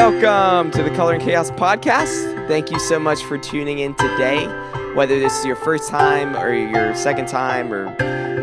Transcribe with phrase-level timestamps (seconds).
[0.00, 2.48] Welcome to the Color and Chaos podcast.
[2.48, 4.46] Thank you so much for tuning in today.
[4.94, 7.94] Whether this is your first time or your second time or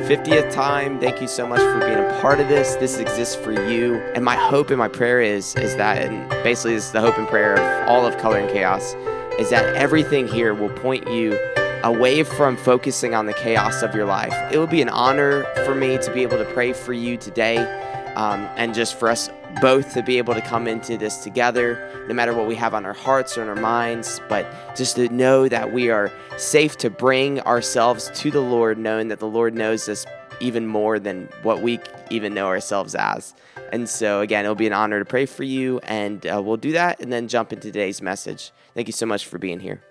[0.07, 2.75] 50th time, thank you so much for being a part of this.
[2.75, 3.95] This exists for you.
[4.13, 7.17] And my hope and my prayer is is that and basically this is the hope
[7.17, 8.93] and prayer of all of Color and Chaos
[9.39, 11.35] is that everything here will point you
[11.83, 14.33] away from focusing on the chaos of your life.
[14.53, 17.57] It will be an honor for me to be able to pray for you today
[18.15, 19.29] um, and just for us
[19.61, 22.85] both to be able to come into this together, no matter what we have on
[22.85, 26.89] our hearts or in our minds, but just to know that we are safe to
[26.89, 30.05] bring ourselves to the Lord, knowing that the Lord knows us
[30.39, 33.33] even more than what we even know ourselves as.
[33.71, 36.71] And so, again, it'll be an honor to pray for you, and uh, we'll do
[36.73, 38.51] that and then jump into today's message.
[38.73, 39.81] Thank you so much for being here.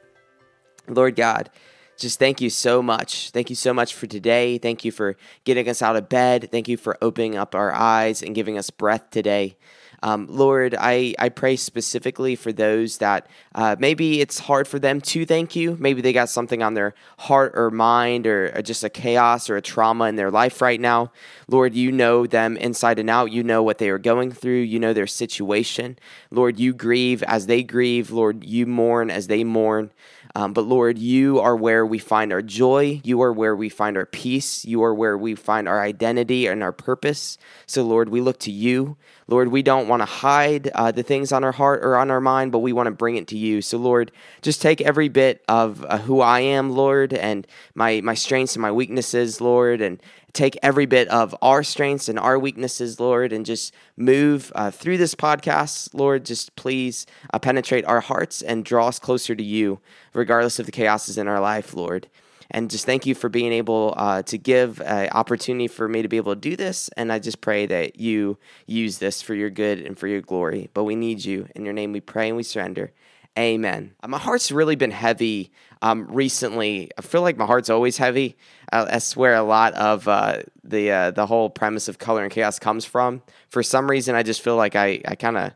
[0.89, 1.51] Lord God,
[1.97, 3.31] just thank you so much.
[3.31, 4.59] Thank you so much for today.
[4.59, 6.49] Thank you for getting us out of bed.
[6.51, 9.57] Thank you for opening up our eyes and giving us breath today.
[10.03, 15.01] Um, Lord, I, I pray specifically for those that uh, maybe it's hard for them
[15.01, 15.77] to thank you.
[15.81, 19.57] Maybe they got something on their heart or mind or, or just a chaos or
[19.57, 21.13] a trauma in their life right now.
[21.49, 23.33] Lord, you know them inside and out.
[23.33, 24.61] You know what they are going through.
[24.61, 25.99] You know their situation.
[26.31, 28.11] Lord, you grieve as they grieve.
[28.11, 29.91] Lord, you mourn as they mourn.
[30.37, 33.01] Um, but Lord, you are where we find our joy.
[33.03, 34.67] You are where we find our peace.
[34.67, 37.39] You are where we find our identity and our purpose.
[37.65, 38.99] So, Lord, we look to you.
[39.29, 42.21] Lord, we don't want to hide uh, the things on our heart or on our
[42.21, 43.63] mind, but we want to bring it to you.
[43.63, 44.13] So, Lord,
[44.43, 48.61] just take every bit of uh, who I am, Lord, and my, my strengths and
[48.63, 50.03] my weaknesses, Lord, and
[50.37, 54.99] take every bit of our strengths and our weaknesses, Lord, and just move uh, through
[54.99, 56.25] this podcast, Lord.
[56.25, 59.81] Just please uh, penetrate our hearts and draw us closer to you,
[60.13, 62.09] regardless of the chaoses in our life, Lord.
[62.51, 66.09] And just thank you for being able uh, to give an opportunity for me to
[66.09, 66.89] be able to do this.
[66.97, 70.71] And I just pray that you use this for your good and for your glory.
[70.73, 71.49] But we need you.
[71.57, 72.93] In your name we pray and we surrender.
[73.39, 73.95] Amen.
[74.03, 75.53] Uh, my heart's really been heavy
[75.83, 76.91] um, recently.
[76.97, 78.37] I feel like my heart's always heavy.
[78.73, 82.33] Uh, that's where a lot of uh, the uh, the whole premise of color and
[82.33, 83.23] chaos comes from.
[83.51, 85.53] For some reason, I just feel like I, I kind of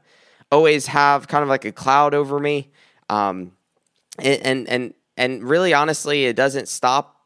[0.52, 2.70] always have kind of like a cloud over me.
[3.08, 3.52] Um,
[4.18, 7.16] and, and and and really, honestly, it doesn't stop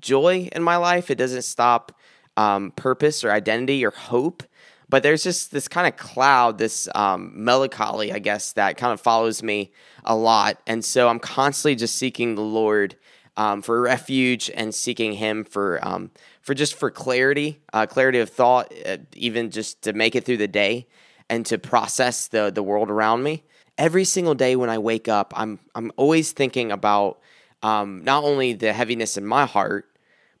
[0.00, 1.10] joy in my life.
[1.10, 1.92] It doesn't stop
[2.36, 4.42] um, purpose or identity or hope
[4.90, 9.00] but there's just this kind of cloud, this um, melancholy, I guess, that kind of
[9.00, 9.70] follows me
[10.04, 10.60] a lot.
[10.66, 12.96] And so I'm constantly just seeking the Lord
[13.36, 16.10] um, for refuge and seeking Him for um,
[16.42, 20.38] for just for clarity, uh, clarity of thought, uh, even just to make it through
[20.38, 20.88] the day
[21.28, 23.44] and to process the the world around me.
[23.78, 27.20] Every single day when I wake up, I'm I'm always thinking about
[27.62, 29.88] um, not only the heaviness in my heart,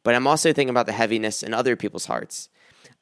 [0.02, 2.48] but I'm also thinking about the heaviness in other people's hearts.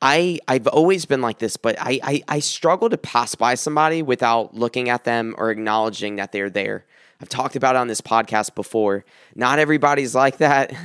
[0.00, 4.02] I I've always been like this, but I, I I struggle to pass by somebody
[4.02, 6.84] without looking at them or acknowledging that they're there.
[7.20, 9.04] I've talked about it on this podcast before.
[9.34, 10.72] Not everybody's like that.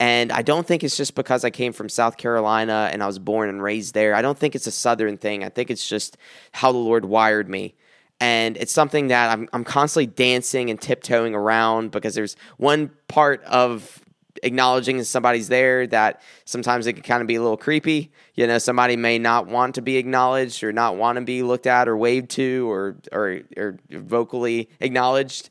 [0.00, 3.18] And I don't think it's just because I came from South Carolina and I was
[3.18, 4.14] born and raised there.
[4.14, 5.42] I don't think it's a Southern thing.
[5.42, 6.16] I think it's just
[6.52, 7.74] how the Lord wired me.
[8.20, 13.42] And it's something that I'm, I'm constantly dancing and tiptoeing around because there's one part
[13.42, 14.00] of
[14.42, 18.10] acknowledging somebody's there that sometimes it can kind of be a little creepy.
[18.34, 21.66] You know, somebody may not want to be acknowledged or not want to be looked
[21.66, 25.50] at or waved to or or, or vocally acknowledged.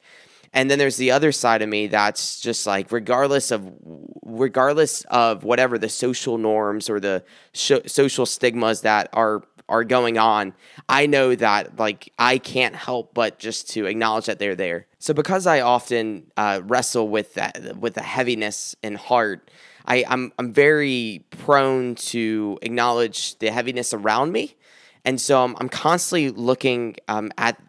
[0.53, 3.71] And then there's the other side of me that's just like regardless of
[4.23, 7.23] regardless of whatever the social norms or the
[7.53, 10.53] social stigmas that are are going on,
[10.87, 14.87] I know that like I can't help but just to acknowledge that they're there.
[14.99, 19.49] So because I often uh, wrestle with that with the heaviness in heart,
[19.85, 24.55] I, I'm I'm very prone to acknowledge the heaviness around me,
[25.05, 27.61] and so I'm, I'm constantly looking um, at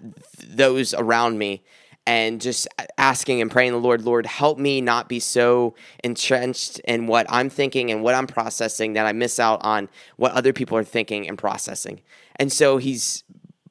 [0.48, 1.62] those around me
[2.08, 2.66] and just
[2.96, 7.50] asking and praying the Lord, Lord, help me not be so entrenched in what I'm
[7.50, 11.28] thinking and what I'm processing that I miss out on what other people are thinking
[11.28, 12.00] and processing.
[12.36, 13.24] And so he's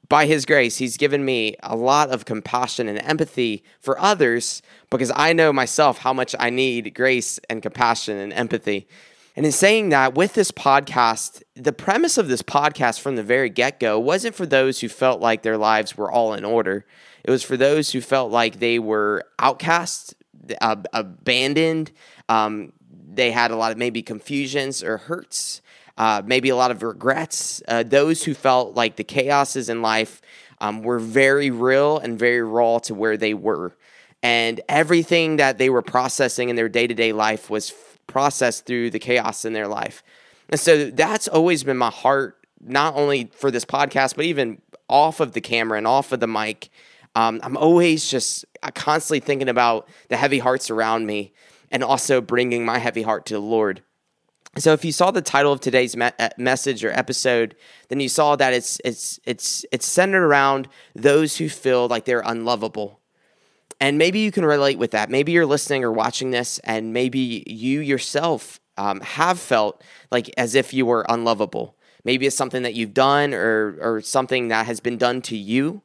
[0.08, 4.62] by his grace, he's given me a lot of compassion and empathy for others
[4.92, 8.88] because I know myself how much I need grace and compassion and empathy.
[9.36, 13.50] And in saying that, with this podcast, the premise of this podcast from the very
[13.50, 16.86] get go wasn't for those who felt like their lives were all in order.
[17.28, 20.16] It was for those who felt like they were outcast,
[20.62, 21.92] uh, abandoned.
[22.30, 22.72] Um,
[23.14, 25.62] they had a lot of maybe confusions or hurts,
[25.98, 27.62] uh, maybe a lot of regrets.
[27.68, 30.22] Uh, those who felt like the chaoses in life
[30.62, 33.76] um, were very real and very raw to where they were.
[34.24, 38.66] And everything that they were processing in their day to day life was f- processed
[38.66, 40.02] through the chaos in their life.
[40.48, 45.20] And so that's always been my heart, not only for this podcast, but even off
[45.20, 46.70] of the camera and off of the mic,
[47.16, 51.34] um, I'm always just uh, constantly thinking about the heavy hearts around me
[51.72, 53.82] and also bringing my heavy heart to the Lord.
[54.58, 57.56] So if you saw the title of today's me- uh, message or episode,
[57.90, 62.24] then you saw that it's it's it's it's centered around those who feel like they're
[62.26, 63.00] unlovable.
[63.80, 65.12] And maybe you can relate with that.
[65.12, 70.56] Maybe you're listening or watching this, and maybe you yourself um, have felt like as
[70.56, 71.76] if you were unlovable.
[72.04, 75.84] Maybe it's something that you've done or or something that has been done to you.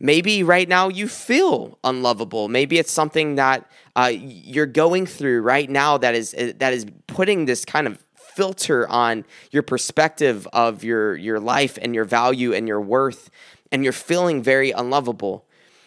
[0.00, 2.48] Maybe right now you feel unlovable.
[2.48, 7.46] Maybe it's something that uh, you're going through right now that is that is putting
[7.46, 8.04] this kind of
[8.38, 13.30] filter on your perspective of your your life and your value and your worth
[13.72, 15.44] and you're feeling very unlovable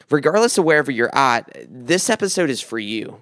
[0.09, 3.21] regardless of wherever you're at this episode is for you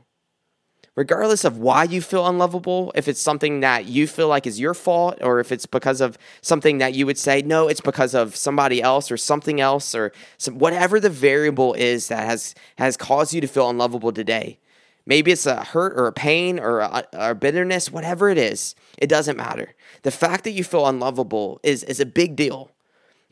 [1.00, 4.74] regardless of why you feel unlovable if it's something that you feel like is your
[4.74, 8.36] fault or if it's because of something that you would say no it's because of
[8.36, 13.34] somebody else or something else or some, whatever the variable is that has has caused
[13.34, 14.60] you to feel unlovable today
[15.06, 19.07] Maybe it's a hurt or a pain or a, a, bitterness, whatever it is, it
[19.07, 19.74] doesn't matter.
[20.04, 22.69] The fact that you feel unlovable is, is a big deal.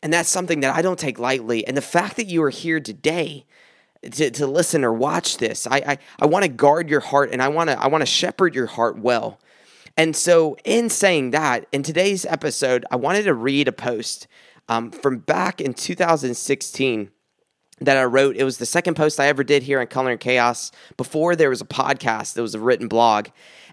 [0.02, 1.68] And that's something that I don't take lightly.
[1.68, 3.46] And the fact that you are here today
[4.04, 7.42] to, to listen or watch this, I, I, I want to guard your heart and
[7.42, 9.40] I want to I want to shepherd your heart well.
[9.98, 14.28] And so, in saying that, in today's episode, I wanted to read a post
[14.70, 17.10] um, from back in 2016
[17.80, 18.36] that I wrote.
[18.36, 21.50] It was the second post I ever did here on Color and Chaos before there
[21.50, 22.34] was a podcast.
[22.34, 23.30] There was a written blog,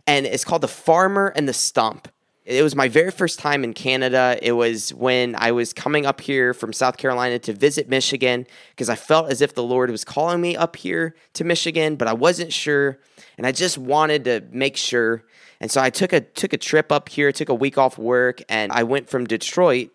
[0.07, 2.09] and it's called "The Farmer and the Stump."
[2.45, 4.39] It was my very first time in Canada.
[4.43, 8.91] It was when I was coming up here from South Carolina to visit Michigan because
[8.91, 12.13] I felt as if the Lord was calling me up here to Michigan, but I
[12.13, 12.99] wasn't sure,
[13.39, 15.25] and I just wanted to make sure.
[15.59, 18.43] And so I took a took a trip up here, took a week off work,
[18.51, 19.89] and I went from Detroit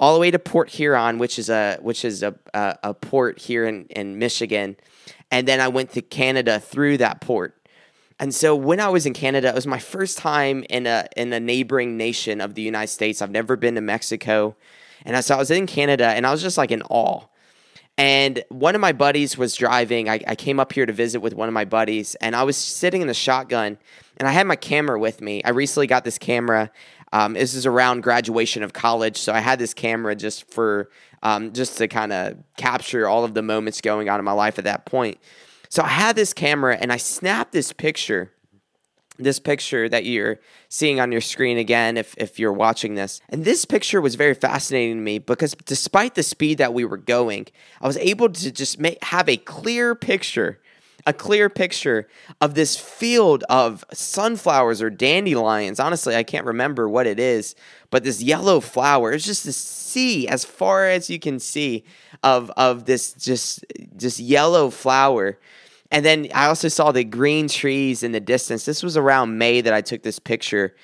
[0.00, 3.38] all the way to Port Huron, which is a which is a a, a port
[3.38, 4.76] here in, in Michigan,
[5.30, 7.56] and then I went to Canada through that port.
[8.20, 11.32] And so when I was in Canada, it was my first time in a in
[11.32, 13.20] a neighboring nation of the United States.
[13.20, 14.56] I've never been to Mexico,
[15.04, 17.22] and so I was in Canada, and I was just like in awe.
[17.96, 20.08] And one of my buddies was driving.
[20.08, 22.56] I, I came up here to visit with one of my buddies, and I was
[22.56, 23.78] sitting in the shotgun,
[24.16, 25.42] and I had my camera with me.
[25.44, 26.70] I recently got this camera,
[27.12, 30.90] um, this is around graduation of college, so I had this camera just for
[31.22, 34.58] um, just to kind of capture all of the moments going on in my life
[34.58, 35.18] at that point.
[35.74, 38.30] So I had this camera and I snapped this picture,
[39.18, 40.38] this picture that you're
[40.68, 43.20] seeing on your screen again if, if you're watching this.
[43.28, 46.96] And this picture was very fascinating to me because despite the speed that we were
[46.96, 47.48] going,
[47.80, 50.60] I was able to just make, have a clear picture
[51.06, 52.08] a clear picture
[52.40, 55.78] of this field of sunflowers or dandelions.
[55.78, 57.54] Honestly, I can't remember what it is,
[57.90, 59.12] but this yellow flower.
[59.12, 61.84] It's just this sea as far as you can see
[62.22, 63.64] of of this just
[63.96, 65.38] just yellow flower.
[65.90, 68.64] And then I also saw the green trees in the distance.
[68.64, 70.74] This was around May that I took this picture.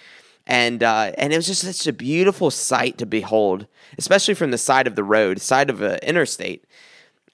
[0.47, 3.67] And uh, and it was just such a beautiful sight to behold,
[3.99, 6.65] especially from the side of the road, side of an interstate.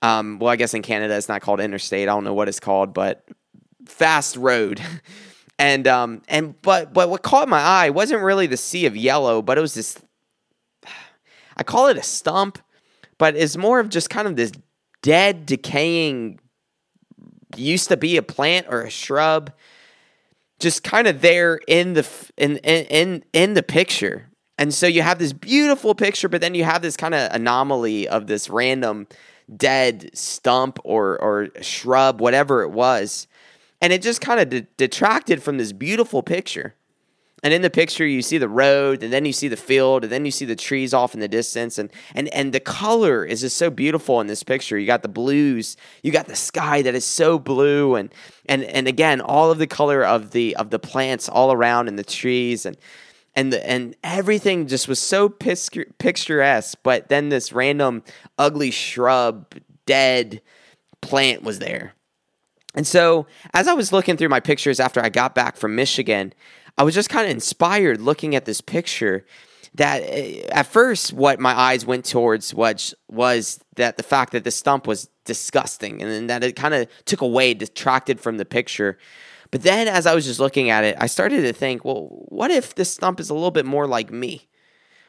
[0.02, 2.08] Um, well, I guess in Canada it's not called interstate.
[2.08, 3.26] I don't know what it's called, but
[3.86, 4.80] fast road.
[5.58, 9.42] and um, and but but what caught my eye wasn't really the sea of yellow,
[9.42, 9.98] but it was this.
[11.56, 12.58] I call it a stump,
[13.18, 14.52] but it's more of just kind of this
[15.02, 16.40] dead, decaying.
[17.54, 19.52] Used to be a plant or a shrub,
[20.58, 24.28] just kind of there in the in in in the picture.
[24.58, 28.08] And so you have this beautiful picture, but then you have this kind of anomaly
[28.08, 29.06] of this random
[29.54, 33.28] dead stump or or shrub, whatever it was,
[33.80, 36.74] and it just kind of de- detracted from this beautiful picture.
[37.42, 40.12] And in the picture, you see the road, and then you see the field, and
[40.12, 43.42] then you see the trees off in the distance, and and and the color is
[43.42, 44.78] just so beautiful in this picture.
[44.78, 48.12] You got the blues, you got the sky that is so blue, and
[48.46, 51.98] and and again, all of the color of the of the plants all around and
[51.98, 52.78] the trees, and
[53.34, 56.78] and the, and everything just was so picturesque.
[56.82, 58.02] But then this random
[58.38, 60.40] ugly shrub, dead
[61.02, 61.92] plant was there.
[62.74, 66.32] And so as I was looking through my pictures after I got back from Michigan,
[66.78, 69.24] I was just kind of inspired looking at this picture.
[69.74, 74.44] That eh, at first, what my eyes went towards was was that the fact that
[74.44, 78.44] the stump was disgusting, and then that it kind of took away, detracted from the
[78.44, 78.98] picture.
[79.50, 82.50] But then as I was just looking at it, I started to think, well, what
[82.50, 84.48] if this stump is a little bit more like me?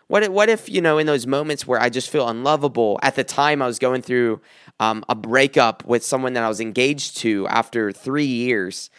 [0.08, 3.16] What if, what if, you know, in those moments where I just feel unlovable, at
[3.16, 4.42] the time I was going through
[4.80, 8.90] um, a breakup with someone that I was engaged to after three years.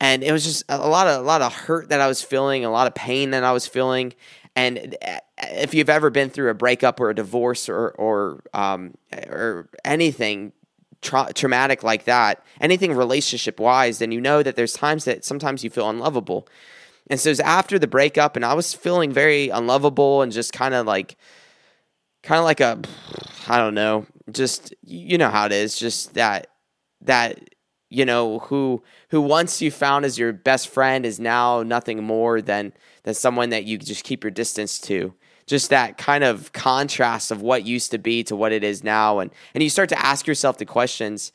[0.00, 2.64] And it was just a lot of a lot of hurt that I was feeling,
[2.64, 4.14] a lot of pain that I was feeling,
[4.56, 8.94] And uh, if you've ever been through a breakup or a divorce or or um,
[9.28, 10.52] or anything
[11.02, 15.62] tra- traumatic like that, anything relationship wise, then you know that there's times that sometimes
[15.62, 16.48] you feel unlovable.
[17.08, 20.52] And so it was after the breakup, and I was feeling very unlovable and just
[20.52, 21.16] kind of like,
[22.22, 22.80] kind of like a,
[23.48, 26.48] I don't know, just you know how it is, just that
[27.02, 27.50] that
[27.90, 32.40] you know who who once you found as your best friend is now nothing more
[32.40, 35.12] than than someone that you just keep your distance to.
[35.46, 39.18] Just that kind of contrast of what used to be to what it is now.
[39.18, 41.32] And and you start to ask yourself the questions.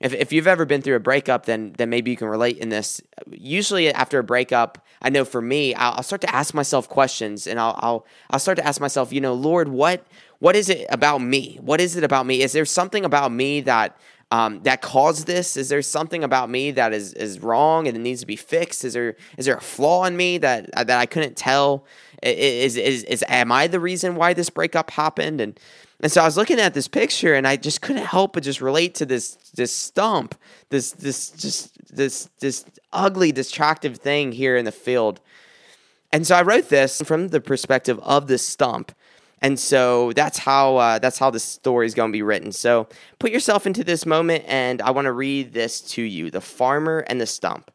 [0.00, 2.68] If, if you've ever been through a breakup then then maybe you can relate in
[2.68, 3.00] this.
[3.30, 7.46] Usually after a breakup i know for me i'll, I'll start to ask myself questions
[7.46, 10.06] and I'll, I'll i'll start to ask myself you know lord what
[10.44, 11.58] what is it about me?
[11.62, 12.42] What is it about me?
[12.42, 13.96] Is there something about me that
[14.30, 15.56] um, that caused this?
[15.56, 18.84] Is there something about me that is is wrong and it needs to be fixed?
[18.84, 21.84] Is there is there a flaw in me that that I couldn't tell?
[22.22, 25.40] Is is is am I the reason why this breakup happened?
[25.40, 25.58] And
[26.00, 28.60] and so I was looking at this picture and I just couldn't help but just
[28.60, 30.34] relate to this this stump,
[30.70, 35.20] this this just this this ugly, distractive thing here in the field.
[36.12, 38.92] And so I wrote this from the perspective of the stump.
[39.44, 42.50] And so that's how uh, that's how the story is going to be written.
[42.50, 46.40] So put yourself into this moment, and I want to read this to you: the
[46.40, 47.70] farmer and the stump.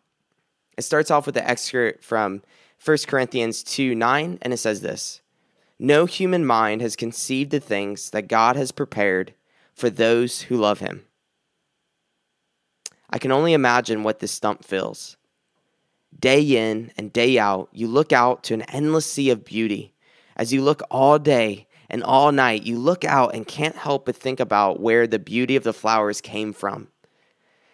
[0.80, 2.42] It starts off with the excerpt from
[2.84, 5.22] 1 Corinthians 2 9, and it says this
[5.78, 9.36] No human mind has conceived the things that God has prepared
[9.76, 11.06] for those who love him.
[13.12, 15.18] I can only imagine what this stump feels.
[16.20, 19.94] Day in and day out, you look out to an endless sea of beauty
[20.40, 24.16] as you look all day and all night, you look out and can't help but
[24.16, 26.88] think about where the beauty of the flowers came from.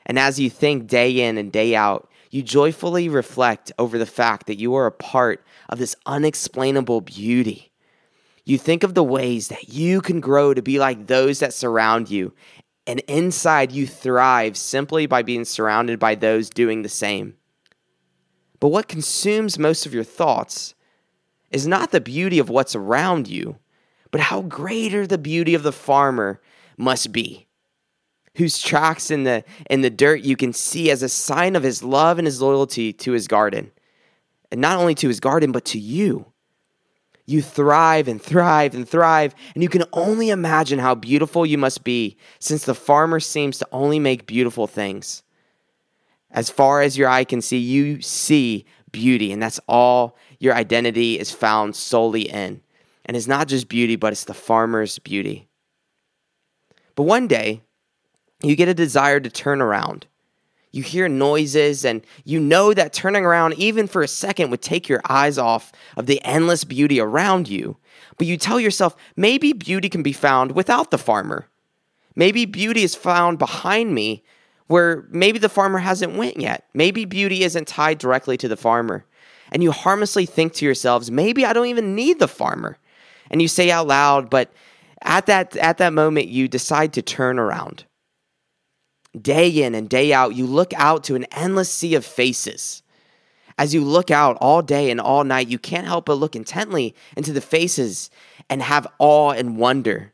[0.04, 4.48] And as you think day in and day out, you joyfully reflect over the fact
[4.48, 7.72] that you are a part of this unexplainable beauty.
[8.46, 12.10] You think of the ways that you can grow to be like those that surround
[12.10, 12.34] you,
[12.88, 17.36] and inside you thrive simply by being surrounded by those doing the same.
[18.60, 20.75] But what consumes most of your thoughts
[21.56, 23.58] is not the beauty of what's around you,
[24.12, 26.42] but how greater the beauty of the farmer
[26.78, 27.48] must be,
[28.36, 31.82] whose tracks in the, in the dirt you can see as a sign of his
[31.82, 33.72] love and his loyalty to his garden.
[34.52, 36.26] And not only to his garden, but to you.
[37.26, 41.86] You thrive and thrive and thrive, and you can only imagine how beautiful you must
[41.86, 45.24] be since the farmer seems to only make beautiful things.
[46.32, 51.20] As far as your eye can see, you see beauty, and that's all your identity
[51.20, 52.62] is found solely in.
[53.06, 55.48] And it's not just beauty, but it's the farmer's beauty.
[56.96, 57.62] But one day,
[58.42, 60.08] you get a desire to turn around.
[60.72, 64.90] You hear noises, and you know that turning around, even for a second, would take
[64.90, 67.78] your eyes off of the endless beauty around you.
[68.18, 71.48] But you tell yourself, maybe beauty can be found without the farmer.
[72.16, 74.24] Maybe beauty is found behind me
[74.68, 76.66] where maybe the farmer hasn't went yet.
[76.74, 79.06] Maybe beauty isn't tied directly to the farmer
[79.52, 82.78] and you harmlessly think to yourselves, maybe I don't even need the farmer.
[83.30, 84.52] And you say out loud, but
[85.02, 87.86] at that at that moment you decide to turn around.
[89.20, 92.84] Day in and day out, you look out to an endless sea of faces.
[93.58, 96.94] As you look out all day and all night, you can't help but look intently
[97.16, 98.10] into the faces
[98.50, 100.12] and have awe and wonder.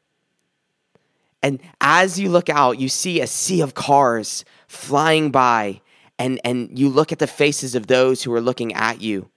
[1.41, 5.81] And as you look out, you see a sea of cars flying by
[6.21, 9.29] and and you look at the faces of those who are looking at you.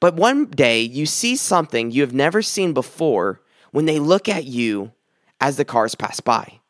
[0.00, 4.44] But one day you see something you have never seen before when they look at
[4.44, 4.92] you
[5.40, 6.60] as the cars pass by.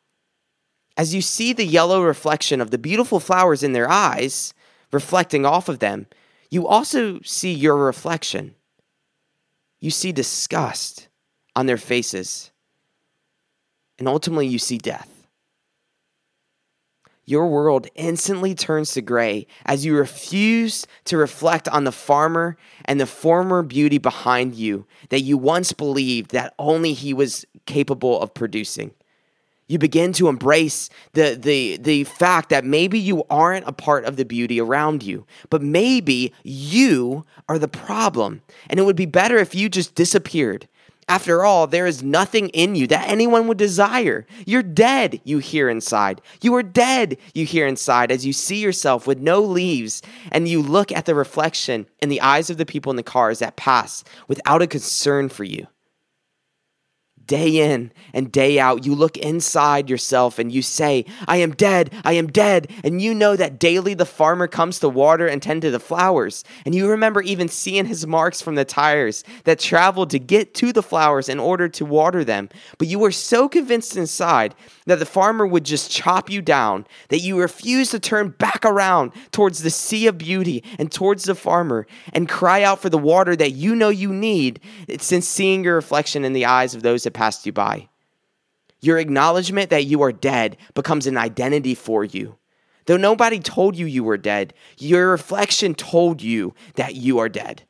[0.95, 4.53] As you see the yellow reflection of the beautiful flowers in their eyes
[4.91, 6.05] reflecting off of them,
[6.51, 8.53] you also see your reflection.
[9.79, 11.07] You see disgust
[11.55, 12.51] on their faces.
[13.97, 15.14] And ultimately, you see death
[17.25, 22.99] your world instantly turns to gray as you refuse to reflect on the farmer and
[22.99, 28.33] the former beauty behind you that you once believed that only he was capable of
[28.33, 28.91] producing.
[29.67, 34.15] You begin to embrace the, the, the fact that maybe you aren't a part of
[34.15, 38.43] the beauty around you, but maybe you are the problem.
[38.69, 40.67] And it would be better if you just disappeared
[41.07, 44.25] after all, there is nothing in you that anyone would desire.
[44.45, 46.19] You're dead, you hear inside.
[46.41, 50.61] You are dead, you hear inside, as you see yourself with no leaves and you
[50.61, 54.03] look at the reflection in the eyes of the people in the cars that pass
[54.27, 55.67] without a concern for you.
[57.27, 58.85] Day in and day out.
[58.85, 62.71] You look inside yourself and you say, I am dead, I am dead.
[62.83, 66.43] And you know that daily the farmer comes to water and tend to the flowers.
[66.65, 70.71] And you remember even seeing his marks from the tires that traveled to get to
[70.71, 72.49] the flowers in order to water them.
[72.77, 74.55] But you were so convinced inside
[74.85, 79.11] that the farmer would just chop you down that you refuse to turn back around
[79.31, 83.35] towards the sea of beauty and towards the farmer and cry out for the water
[83.35, 84.59] that you know you need
[84.99, 87.89] since seeing your reflection in the eyes of those that passed you by.
[88.79, 92.37] Your acknowledgement that you are dead becomes an identity for you.
[92.85, 97.63] Though nobody told you you were dead, your reflection told you that you are dead.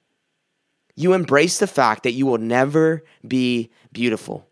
[0.95, 4.48] You embrace the fact that you will never be beautiful.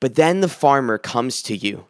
[0.00, 1.86] But then the farmer comes to you.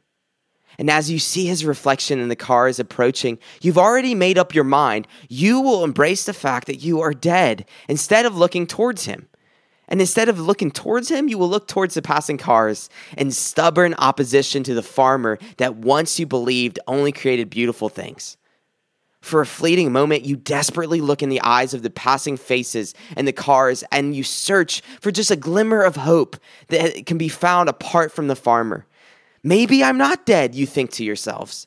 [0.78, 4.64] And as you see his reflection in the cars approaching, you've already made up your
[4.64, 5.06] mind.
[5.28, 9.28] You will embrace the fact that you are dead instead of looking towards him.
[9.88, 12.88] And instead of looking towards him, you will look towards the passing cars
[13.18, 18.36] in stubborn opposition to the farmer that once you believed only created beautiful things.
[19.20, 23.28] For a fleeting moment, you desperately look in the eyes of the passing faces and
[23.28, 26.36] the cars, and you search for just a glimmer of hope
[26.68, 28.86] that can be found apart from the farmer.
[29.42, 31.66] Maybe I'm not dead, you think to yourselves.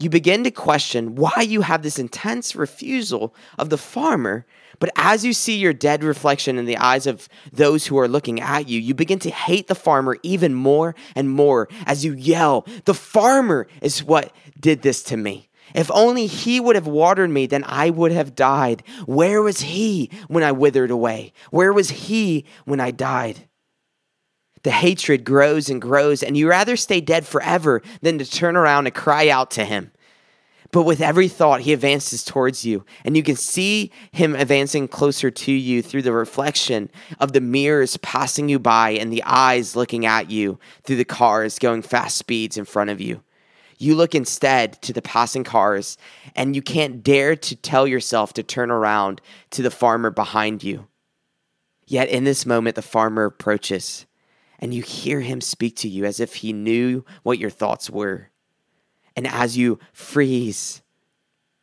[0.00, 4.44] You begin to question why you have this intense refusal of the farmer,
[4.80, 8.40] but as you see your dead reflection in the eyes of those who are looking
[8.40, 12.66] at you, you begin to hate the farmer even more and more as you yell,
[12.86, 15.48] The farmer is what did this to me.
[15.74, 18.84] If only he would have watered me, then I would have died.
[19.06, 21.32] Where was he when I withered away?
[21.50, 23.48] Where was he when I died?
[24.62, 28.86] The hatred grows and grows, and you rather stay dead forever than to turn around
[28.86, 29.90] and cry out to him.
[30.70, 35.30] But with every thought, he advances towards you, and you can see him advancing closer
[35.30, 40.06] to you through the reflection of the mirrors passing you by and the eyes looking
[40.06, 43.22] at you through the cars going fast speeds in front of you.
[43.84, 45.98] You look instead to the passing cars,
[46.34, 49.20] and you can't dare to tell yourself to turn around
[49.50, 50.88] to the farmer behind you.
[51.84, 54.06] Yet in this moment, the farmer approaches,
[54.58, 58.30] and you hear him speak to you as if he knew what your thoughts were.
[59.16, 60.80] And as you freeze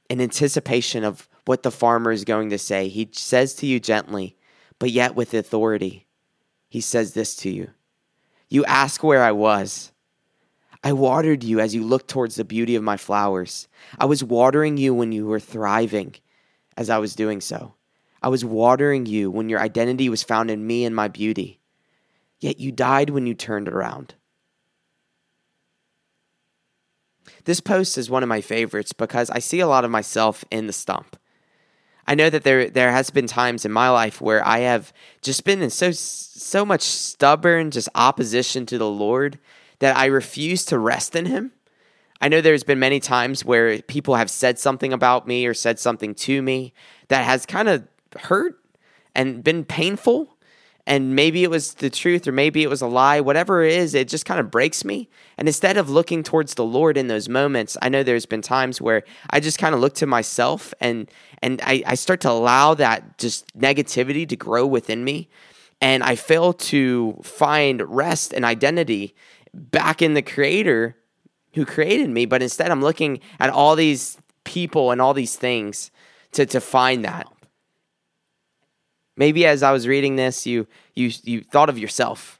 [0.07, 4.37] in anticipation of what the farmer is going to say, he says to you gently,
[4.77, 6.05] but yet with authority,
[6.69, 7.71] he says this to you
[8.47, 9.91] You ask where I was.
[10.83, 13.67] I watered you as you looked towards the beauty of my flowers.
[13.99, 16.15] I was watering you when you were thriving
[16.75, 17.75] as I was doing so.
[18.21, 21.59] I was watering you when your identity was found in me and my beauty.
[22.39, 24.15] Yet you died when you turned around.
[27.45, 30.67] This post is one of my favorites because I see a lot of myself in
[30.67, 31.17] the stump.
[32.07, 34.91] I know that there there has been times in my life where I have
[35.21, 39.39] just been in so so much stubborn just opposition to the Lord
[39.81, 41.51] that I refuse to rest in Him.
[42.21, 45.79] I know there's been many times where people have said something about me or said
[45.79, 46.73] something to me
[47.07, 48.59] that has kind of hurt
[49.15, 50.37] and been painful.
[50.85, 53.95] And maybe it was the truth or maybe it was a lie, whatever it is,
[53.95, 55.09] it just kind of breaks me.
[55.35, 58.79] And instead of looking towards the Lord in those moments, I know there's been times
[58.79, 61.09] where I just kind of look to myself and
[61.41, 65.27] and I, I start to allow that just negativity to grow within me.
[65.81, 69.15] And I fail to find rest and identity
[69.53, 70.95] back in the creator
[71.53, 75.91] who created me, but instead I'm looking at all these people and all these things
[76.33, 77.27] to, to find that.
[79.17, 82.39] Maybe as I was reading this, you you you thought of yourself.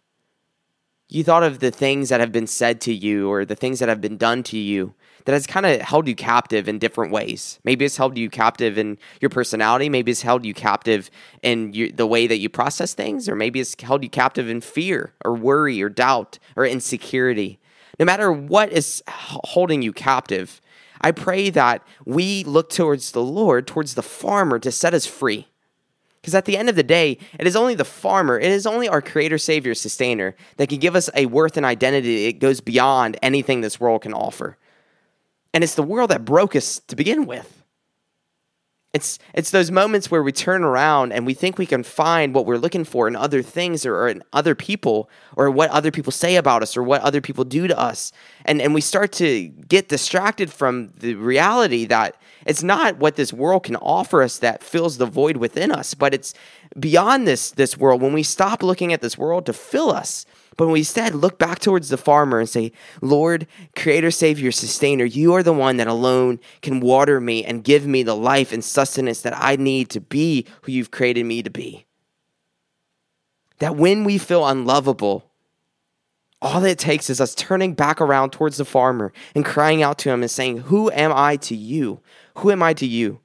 [1.10, 3.90] You thought of the things that have been said to you or the things that
[3.90, 4.96] have been done to you
[5.26, 7.60] that has kind of held you captive in different ways.
[7.64, 9.90] Maybe it's held you captive in your personality.
[9.90, 11.10] Maybe it's held you captive
[11.42, 14.62] in your, the way that you process things, or maybe it's held you captive in
[14.62, 17.60] fear or worry or doubt or insecurity.
[18.00, 20.62] No matter what is holding you captive,
[21.02, 25.48] I pray that we look towards the Lord, towards the farmer to set us free.
[26.22, 28.88] Because at the end of the day, it is only the farmer, it is only
[28.88, 33.18] our creator, savior, sustainer that can give us a worth and identity that goes beyond
[33.24, 34.58] anything this world can offer.
[35.54, 37.62] And it's the world that broke us to begin with.
[38.94, 42.46] It's, it's those moments where we turn around and we think we can find what
[42.46, 46.12] we're looking for in other things or, or, in other people or what other people
[46.12, 48.12] say about us or what other people do to us.
[48.44, 53.32] And, and we start to get distracted from the reality that it's not what this
[53.32, 56.34] world can offer us that fills the void within us, but it's
[56.78, 58.02] beyond this, this world.
[58.02, 60.26] When we stop looking at this world to fill us
[60.62, 62.72] but we instead look back towards the farmer and say,
[63.02, 67.88] Lord, Creator, Savior, Sustainer, you are the one that alone can water me and give
[67.88, 71.50] me the life and sustenance that I need to be who you've created me to
[71.50, 71.88] be.
[73.58, 75.32] that when we feel unlovable,
[76.44, 80.12] all it takes is us turning back around towards the farmer and crying out to
[80.12, 82.02] him and saying, Who am I to you?
[82.38, 83.20] Who am I to you?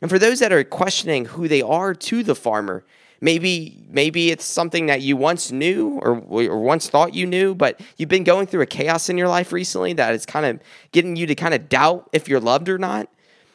[0.00, 2.84] And for those that are questioning who they are to the farmer,
[3.20, 7.80] maybe maybe it's something that you once knew or, or once thought you knew, but
[7.96, 10.60] you've been going through a chaos in your life recently that is kind of
[10.92, 13.08] getting you to kind of doubt if you're loved or not.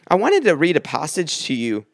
[0.07, 1.85] I wanted to read a passage to you,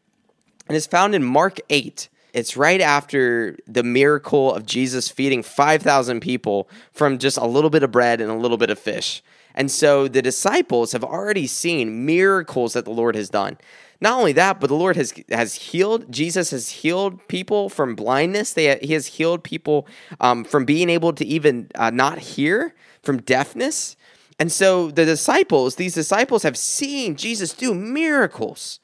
[0.67, 2.09] and it's found in Mark 8.
[2.33, 7.83] It's right after the miracle of Jesus feeding 5,000 people from just a little bit
[7.83, 9.21] of bread and a little bit of fish.
[9.53, 13.57] And so the disciples have already seen miracles that the Lord has done.
[14.01, 16.11] Not only that, but the Lord has has healed.
[16.11, 18.51] Jesus has healed people from blindness.
[18.51, 19.87] They, he has healed people
[20.19, 23.95] um, from being able to even uh, not hear, from deafness.
[24.39, 28.79] And so the disciples, these disciples, have seen Jesus do miracles.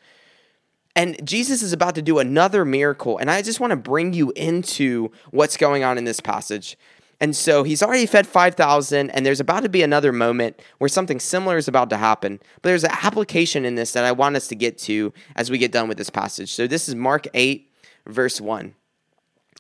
[0.95, 3.17] And Jesus is about to do another miracle.
[3.17, 6.77] And I just want to bring you into what's going on in this passage.
[7.19, 11.19] And so he's already fed 5,000, and there's about to be another moment where something
[11.19, 12.39] similar is about to happen.
[12.61, 15.57] But there's an application in this that I want us to get to as we
[15.57, 16.53] get done with this passage.
[16.53, 17.71] So this is Mark 8,
[18.05, 18.75] verse 1.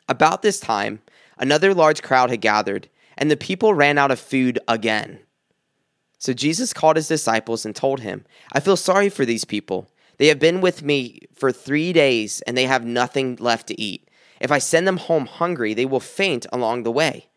[0.07, 1.01] About this time,
[1.39, 5.19] another large crowd had gathered, and the people ran out of food again.
[6.19, 9.89] So Jesus called his disciples and told him, I feel sorry for these people.
[10.17, 14.07] They have been with me for three days, and they have nothing left to eat.
[14.39, 17.29] If I send them home hungry, they will faint along the way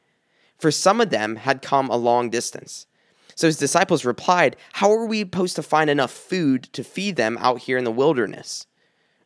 [0.60, 2.86] for some of them had come a long distance.
[3.34, 7.38] So his disciples replied, How are we supposed to find enough food to feed them
[7.40, 8.66] out here in the wilderness?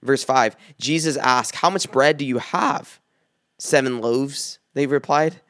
[0.02, 3.00] Verse 5 Jesus asked, How much bread do you have?
[3.58, 5.40] Seven loaves, they replied.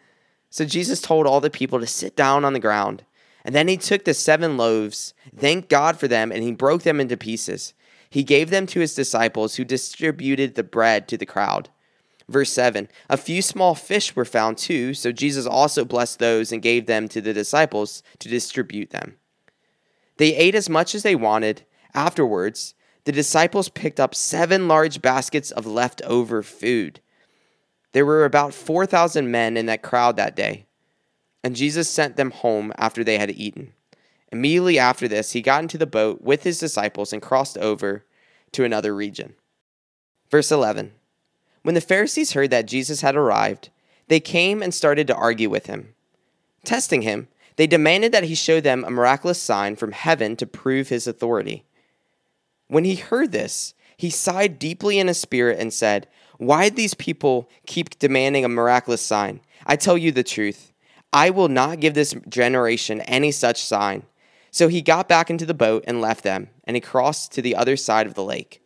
[0.49, 3.05] So Jesus told all the people to sit down on the ground.
[3.44, 7.01] And then he took the seven loaves, thanked God for them, and he broke them
[7.01, 7.75] into pieces.
[8.09, 11.68] He gave them to his disciples, who distributed the bread to the crowd.
[12.28, 16.62] Verse 7 A few small fish were found too, so Jesus also blessed those and
[16.62, 19.16] gave them to the disciples to distribute them.
[20.16, 21.64] They ate as much as they wanted.
[21.92, 27.00] Afterwards, the disciples picked up seven large baskets of leftover food.
[27.92, 30.66] There were about 4,000 men in that crowd that day,
[31.44, 33.72] and Jesus sent them home after they had eaten.
[34.32, 38.04] Immediately after this, he got into the boat with his disciples and crossed over
[38.52, 39.34] to another region.
[40.28, 40.92] Verse 11.
[41.64, 43.70] When the Pharisees heard that Jesus had arrived,
[44.09, 45.94] they came and started to argue with him.
[46.62, 50.90] Testing him, they demanded that he show them a miraculous sign from heaven to prove
[50.90, 51.64] his authority.
[52.68, 57.48] When he heard this, he sighed deeply in his spirit and said, Why these people
[57.66, 59.40] keep demanding a miraculous sign?
[59.64, 60.70] I tell you the truth.
[61.14, 64.03] I will not give this generation any such sign.
[64.50, 67.57] So he got back into the boat and left them, and he crossed to the
[67.57, 68.61] other side of the lake.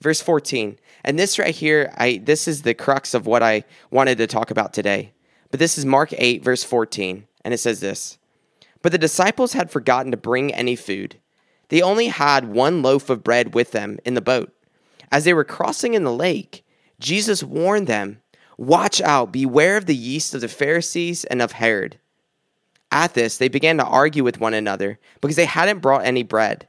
[0.00, 0.78] Verse 14.
[1.04, 4.50] And this right here, I this is the crux of what I wanted to talk
[4.50, 5.12] about today.
[5.50, 8.18] But this is Mark 8 verse 14, and it says this.
[8.82, 11.18] But the disciples had forgotten to bring any food.
[11.68, 14.54] They only had one loaf of bread with them in the boat.
[15.10, 16.64] As they were crossing in the lake,
[17.00, 18.20] Jesus warned them,
[18.56, 21.98] "Watch out, beware of the yeast of the Pharisees and of Herod."
[22.90, 26.68] At this, they began to argue with one another because they hadn't brought any bread.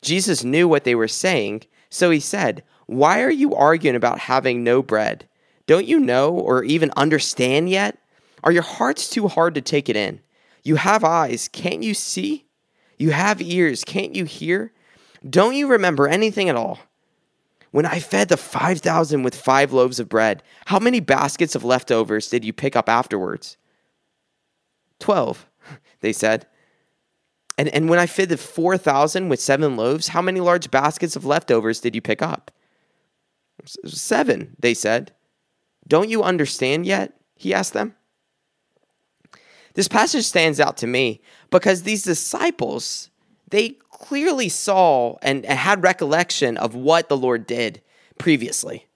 [0.00, 4.64] Jesus knew what they were saying, so he said, why are you arguing about having
[4.64, 5.28] no bread?
[5.66, 7.98] Don't you know or even understand yet?
[8.42, 10.20] Are your hearts too hard to take it in?
[10.62, 12.46] You have eyes, can't you see?
[12.96, 14.72] You have ears, can't you hear?
[15.28, 16.78] Don't you remember anything at all?
[17.70, 22.30] When I fed the 5,000 with five loaves of bread, how many baskets of leftovers
[22.30, 23.56] did you pick up afterwards?
[24.98, 25.46] Twelve,
[26.00, 26.46] they said.
[27.58, 31.24] And, and when I fed the 4,000 with seven loaves, how many large baskets of
[31.24, 32.52] leftovers did you pick up?
[33.84, 35.12] Seven, they said.
[35.86, 37.14] Don't you understand yet?
[37.34, 37.96] He asked them.
[39.74, 43.10] This passage stands out to me because these disciples,
[43.48, 47.82] they clearly saw and, had recollection of what the Lord did
[48.18, 48.87] previously.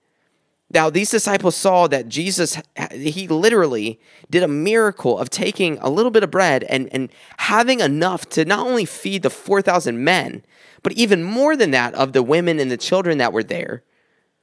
[0.73, 2.57] Now, these disciples saw that Jesus,
[2.91, 3.99] he literally
[4.31, 8.43] did a miracle of taking a little bit of bread and, and having enough to
[8.43, 10.43] not only feed the 4,000 men,
[10.81, 13.83] but even more than that of the women and the children that were there.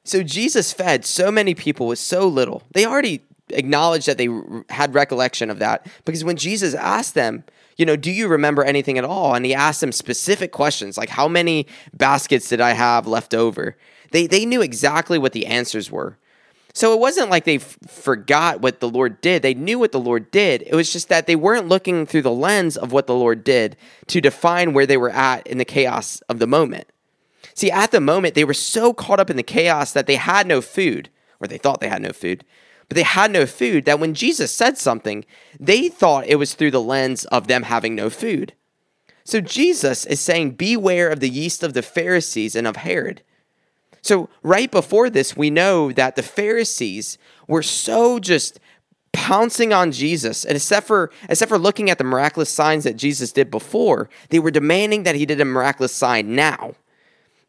[0.04, 2.62] So Jesus fed so many people with so little.
[2.72, 4.28] They already acknowledged that they
[4.68, 7.44] had recollection of that because when Jesus asked them,
[7.76, 9.34] you know, do you remember anything at all?
[9.34, 13.76] And he asked them specific questions like, how many baskets did I have left over?
[14.10, 16.18] They, they knew exactly what the answers were.
[16.72, 19.42] So it wasn't like they f- forgot what the Lord did.
[19.42, 20.62] They knew what the Lord did.
[20.62, 23.76] It was just that they weren't looking through the lens of what the Lord did
[24.06, 26.88] to define where they were at in the chaos of the moment.
[27.54, 30.46] See, at the moment, they were so caught up in the chaos that they had
[30.46, 32.44] no food, or they thought they had no food.
[32.88, 35.24] but they had no food, that when Jesus said something,
[35.60, 38.52] they thought it was through the lens of them having no food.
[39.22, 43.22] So Jesus is saying, Beware of the yeast of the Pharisees and of Herod.
[44.02, 48.58] So, right before this, we know that the Pharisees were so just
[49.12, 53.32] pouncing on Jesus, and except for except for looking at the miraculous signs that Jesus
[53.32, 56.74] did before, they were demanding that he did a miraculous sign now.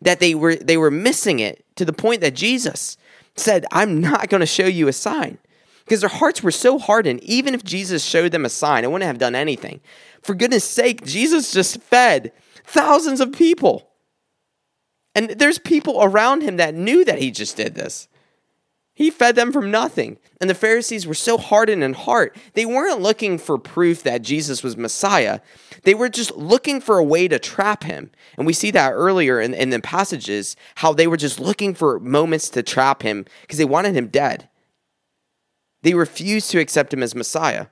[0.02, 2.98] That they were they were missing it to the point that Jesus
[3.36, 5.38] said, "I'm not going to show you a sign."
[5.86, 9.08] Because their hearts were so hardened, even if Jesus showed them a sign, it wouldn't
[9.08, 9.82] have done anything.
[10.22, 12.32] For goodness sake, Jesus just fed
[12.64, 13.90] thousands of people.
[15.13, 18.08] And there's people around him that knew that he just did this.
[18.93, 20.17] He fed them from nothing.
[20.39, 24.63] And the Pharisees were so hardened in heart, they weren't looking for proof that Jesus
[24.63, 25.39] was Messiah.
[25.84, 28.12] They were just looking for a way to trap him.
[28.38, 32.00] And we see that earlier in, in the passages, how they were just looking for
[32.00, 34.47] moments to trap him because they wanted him dead.
[35.82, 37.67] They refused to accept him as Messiah.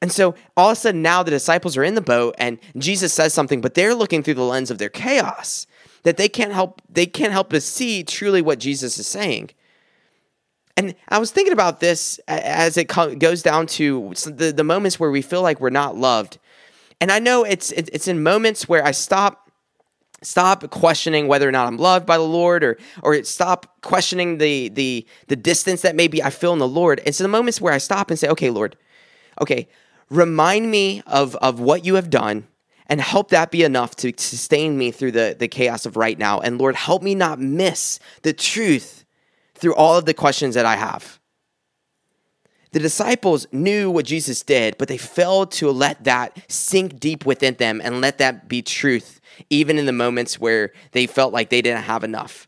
[0.00, 3.12] And so all of a sudden now the disciples are in the boat and Jesus
[3.12, 5.66] says something, but they're looking through the lens of their chaos
[6.06, 9.50] that they can't help they can't help but see truly what Jesus is saying.
[10.76, 15.10] And I was thinking about this as it goes down to the, the moments where
[15.10, 16.38] we feel like we're not loved.
[17.00, 19.50] And I know it's it's in moments where I stop
[20.22, 24.68] stop questioning whether or not I'm loved by the Lord or or stop questioning the
[24.68, 27.00] the the distance that maybe I feel in the Lord.
[27.04, 28.76] It's in the moments where I stop and say, "Okay, Lord.
[29.40, 29.66] Okay,
[30.08, 32.46] remind me of of what you have done
[32.88, 36.40] and help that be enough to sustain me through the the chaos of right now.
[36.40, 39.04] And Lord, help me not miss the truth
[39.54, 41.18] through all of the questions that I have."
[42.72, 47.54] The disciples knew what Jesus did, but they failed to let that sink deep within
[47.54, 51.62] them and let that be truth even in the moments where they felt like they
[51.62, 52.46] didn't have enough.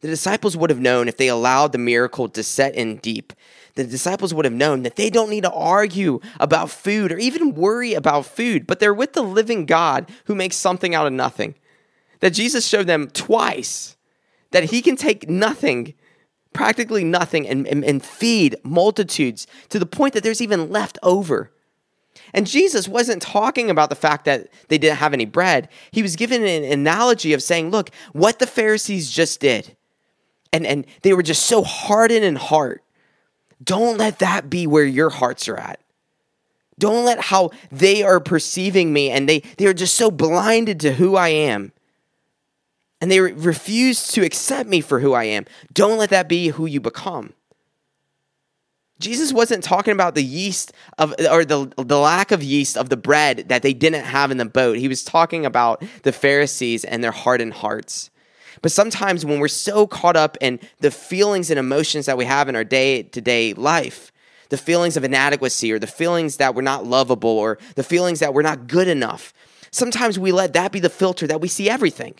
[0.00, 3.32] The disciples would have known if they allowed the miracle to set in deep.
[3.76, 7.54] The disciples would have known that they don't need to argue about food or even
[7.54, 11.54] worry about food, but they're with the living God who makes something out of nothing.
[12.20, 13.96] That Jesus showed them twice
[14.50, 15.92] that he can take nothing,
[16.54, 21.52] practically nothing, and, and, and feed multitudes to the point that there's even left over.
[22.32, 25.68] And Jesus wasn't talking about the fact that they didn't have any bread.
[25.90, 29.76] He was giving an analogy of saying, look, what the Pharisees just did,
[30.50, 32.82] and, and they were just so hardened in heart.
[33.62, 35.80] Don't let that be where your hearts are at.
[36.78, 40.92] Don't let how they are perceiving me and they, they are just so blinded to
[40.92, 41.72] who I am.
[43.00, 45.44] And they refuse to accept me for who I am.
[45.72, 47.32] Don't let that be who you become.
[48.98, 52.96] Jesus wasn't talking about the yeast of or the the lack of yeast of the
[52.96, 54.78] bread that they didn't have in the boat.
[54.78, 58.10] He was talking about the Pharisees and their hardened hearts.
[58.62, 62.48] But sometimes when we're so caught up in the feelings and emotions that we have
[62.48, 64.12] in our day-to-day life,
[64.48, 68.32] the feelings of inadequacy or the feelings that we're not lovable or the feelings that
[68.32, 69.34] we're not good enough,
[69.70, 72.14] sometimes we let that be the filter that we see everything.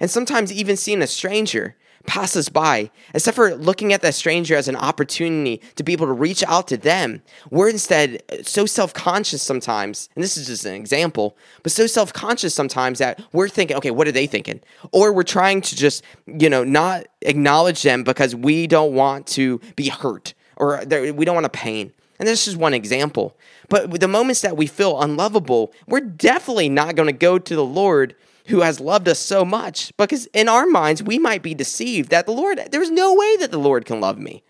[0.00, 4.56] And sometimes even seeing a stranger pass us by, except for looking at that stranger
[4.56, 7.22] as an opportunity to be able to reach out to them.
[7.50, 12.12] We're instead so self conscious sometimes, and this is just an example, but so self
[12.12, 14.60] conscious sometimes that we're thinking, okay, what are they thinking?
[14.92, 19.60] Or we're trying to just, you know, not acknowledge them because we don't want to
[19.76, 21.92] be hurt or we don't want to pain.
[22.18, 23.36] And this is one example.
[23.70, 27.64] But the moments that we feel unlovable, we're definitely not going to go to the
[27.64, 28.14] Lord
[28.46, 32.26] who has loved us so much because in our minds we might be deceived that
[32.26, 34.42] the Lord there's no way that the Lord can love me.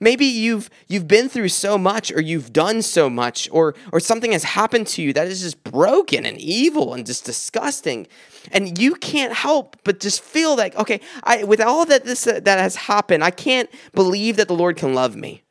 [0.00, 4.32] Maybe you've you've been through so much or you've done so much or or something
[4.32, 8.08] has happened to you that is just broken and evil and just disgusting
[8.50, 12.40] and you can't help but just feel like okay, I with all that this uh,
[12.40, 15.44] that has happened, I can't believe that the Lord can love me.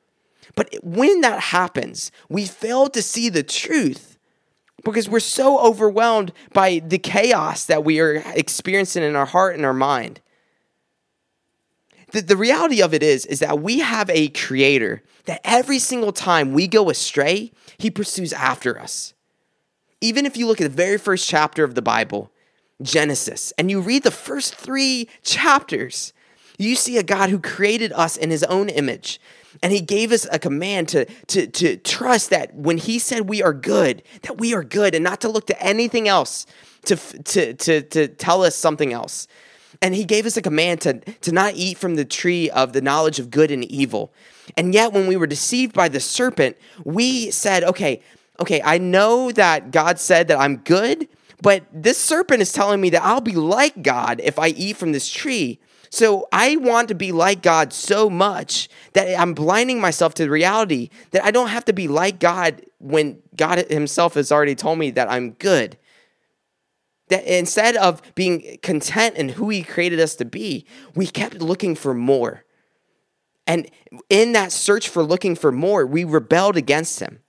[0.55, 4.10] But when that happens, we fail to see the truth
[4.83, 9.65] because we're so overwhelmed by the chaos that we are experiencing in our heart and
[9.65, 10.21] our mind.
[12.11, 16.11] The, the reality of it is, is that we have a creator that every single
[16.11, 19.13] time we go astray, he pursues after us.
[20.01, 22.31] Even if you look at the very first chapter of the Bible,
[22.81, 26.11] Genesis, and you read the first three chapters,
[26.57, 29.19] you see a God who created us in his own image
[29.61, 33.43] and he gave us a command to, to, to trust that when he said we
[33.43, 36.45] are good, that we are good and not to look to anything else
[36.85, 39.27] to, to, to, to tell us something else.
[39.81, 42.81] And he gave us a command to, to not eat from the tree of the
[42.81, 44.13] knowledge of good and evil.
[44.57, 48.01] And yet, when we were deceived by the serpent, we said, okay,
[48.39, 51.07] okay, I know that God said that I'm good,
[51.41, 54.91] but this serpent is telling me that I'll be like God if I eat from
[54.91, 55.59] this tree.
[55.91, 60.29] So I want to be like God so much that I'm blinding myself to the
[60.29, 64.79] reality that I don't have to be like God when God Himself has already told
[64.79, 65.77] me that I'm good.
[67.09, 71.75] That instead of being content in who He created us to be, we kept looking
[71.75, 72.45] for more.
[73.45, 73.69] And
[74.09, 77.19] in that search for looking for more, we rebelled against Him.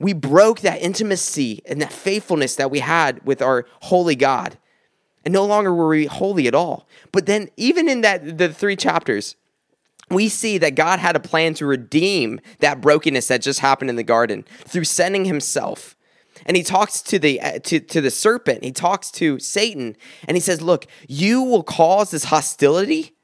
[0.00, 4.58] We broke that intimacy and that faithfulness that we had with our holy God.
[5.24, 6.88] And no longer were we holy at all.
[7.12, 9.36] But then, even in that the three chapters,
[10.10, 13.96] we see that God had a plan to redeem that brokenness that just happened in
[13.96, 15.96] the garden through sending himself.
[16.44, 20.36] And he talks to the uh, to, to the serpent, he talks to Satan, and
[20.36, 23.14] he says, Look, you will cause this hostility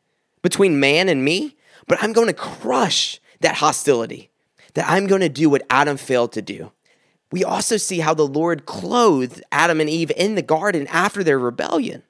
[0.43, 1.57] between man and me,
[1.87, 4.31] but I'm going to crush that hostility.
[4.75, 6.71] That I'm going to do what Adam failed to do
[7.31, 11.39] we also see how the Lord clothed Adam and Eve in the garden after their
[11.39, 12.03] rebellion.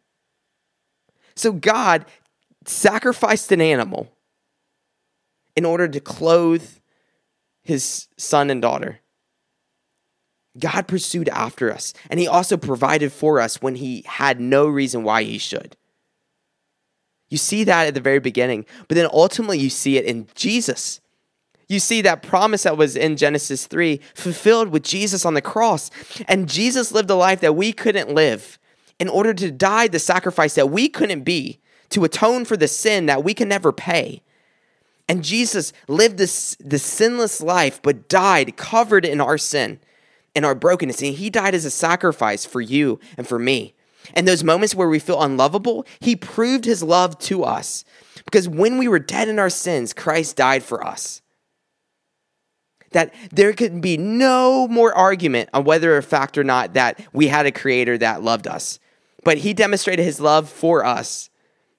[1.34, 2.04] So God
[2.64, 4.12] sacrificed an animal
[5.56, 6.68] in order to clothe
[7.62, 9.00] his son and daughter.
[10.58, 15.02] God pursued after us, and he also provided for us when he had no reason
[15.02, 15.76] why he should.
[17.28, 21.00] You see that at the very beginning, but then ultimately you see it in Jesus
[21.68, 25.90] you see that promise that was in Genesis 3 fulfilled with Jesus on the cross.
[26.26, 28.58] And Jesus lived a life that we couldn't live
[28.98, 33.06] in order to die the sacrifice that we couldn't be, to atone for the sin
[33.06, 34.22] that we can never pay.
[35.08, 39.78] And Jesus lived this, this sinless life, but died covered in our sin
[40.34, 41.02] and our brokenness.
[41.02, 43.74] And he died as a sacrifice for you and for me.
[44.14, 47.84] And those moments where we feel unlovable, he proved his love to us.
[48.24, 51.22] Because when we were dead in our sins, Christ died for us
[52.90, 57.28] that there could be no more argument on whether a fact or not that we
[57.28, 58.78] had a creator that loved us.
[59.24, 61.30] But he demonstrated his love for us,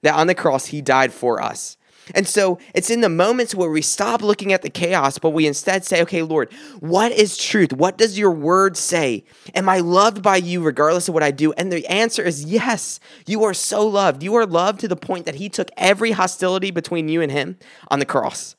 [0.02, 1.76] that on the cross he died for us.
[2.14, 5.46] And so it's in the moments where we stop looking at the chaos, but we
[5.46, 7.72] instead say, okay, Lord, what is truth?
[7.72, 9.24] What does your word say?
[9.54, 11.52] Am I loved by you regardless of what I do?
[11.52, 14.22] And the answer is yes, you are so loved.
[14.22, 17.58] You are loved to the point that he took every hostility between you and him
[17.88, 18.56] on the cross.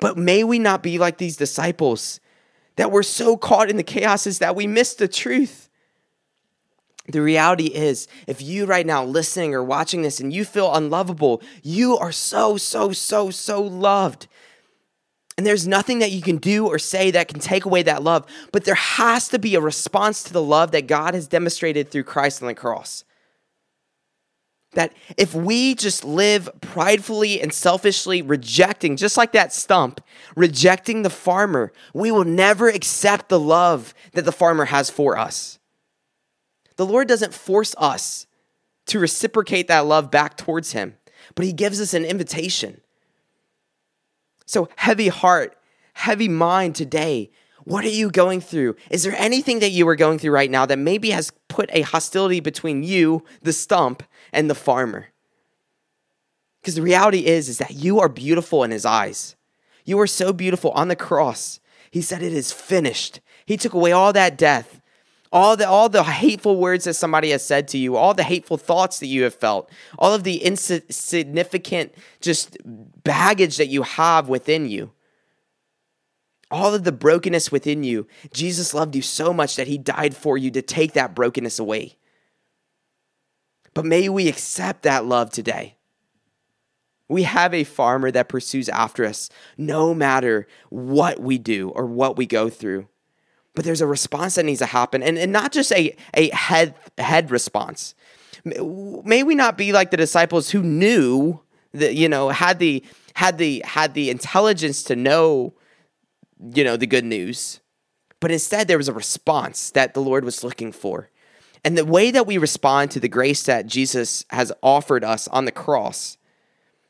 [0.00, 2.20] But may we not be like these disciples
[2.76, 5.68] that we're so caught in the chaoses that we miss the truth.
[7.08, 11.42] The reality is, if you right now listening or watching this and you feel unlovable,
[11.62, 14.28] you are so, so, so, so loved.
[15.36, 18.26] And there's nothing that you can do or say that can take away that love,
[18.52, 22.04] but there has to be a response to the love that God has demonstrated through
[22.04, 23.04] Christ on the cross.
[24.74, 30.00] That if we just live pridefully and selfishly rejecting, just like that stump,
[30.36, 35.58] rejecting the farmer, we will never accept the love that the farmer has for us.
[36.76, 38.26] The Lord doesn't force us
[38.86, 40.96] to reciprocate that love back towards Him,
[41.34, 42.80] but He gives us an invitation.
[44.46, 45.58] So, heavy heart,
[45.94, 47.30] heavy mind today.
[47.64, 48.76] What are you going through?
[48.90, 51.82] Is there anything that you are going through right now that maybe has put a
[51.82, 55.08] hostility between you, the stump, and the farmer.
[56.62, 59.36] Because the reality is, is that you are beautiful in his eyes.
[59.84, 61.60] You are so beautiful on the cross.
[61.90, 63.20] He said, It is finished.
[63.44, 64.80] He took away all that death,
[65.32, 68.56] all the, all the hateful words that somebody has said to you, all the hateful
[68.56, 74.68] thoughts that you have felt, all of the insignificant just baggage that you have within
[74.68, 74.92] you.
[76.50, 78.06] All of the brokenness within you.
[78.32, 81.96] Jesus loved you so much that he died for you to take that brokenness away.
[83.72, 85.76] But may we accept that love today.
[87.08, 92.16] We have a farmer that pursues after us no matter what we do or what
[92.16, 92.88] we go through.
[93.54, 96.74] But there's a response that needs to happen, and, and not just a, a head,
[96.98, 97.96] head response.
[98.44, 101.40] May we not be like the disciples who knew
[101.72, 105.52] that, you know, had the had the had the intelligence to know,
[106.54, 107.60] you know, the good news.
[108.20, 111.10] But instead there was a response that the Lord was looking for.
[111.64, 115.44] And the way that we respond to the grace that Jesus has offered us on
[115.44, 116.16] the cross,